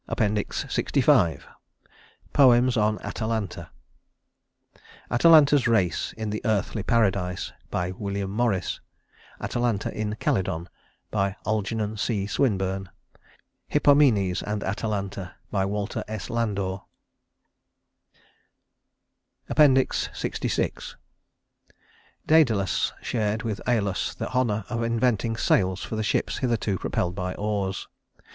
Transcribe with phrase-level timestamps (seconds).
[0.09, 1.43] LXV
[2.33, 3.69] Poems on Atalanta:
[5.11, 8.79] Atalanta's Race in "The Earthly Paradise" WILLIAM MORRIS
[9.39, 10.67] Atalanta in Calydon
[11.13, 12.25] ALGERNON C.
[12.25, 12.89] SWINBURNE
[13.67, 16.31] Hippomenes and Atalanta WALTER S.
[16.31, 16.79] LANDOR
[19.51, 20.95] LXVI
[22.27, 27.35] Dædalus shared with Æolus the honor of inventing sails for the ships hitherto propelled by
[27.35, 27.87] oars.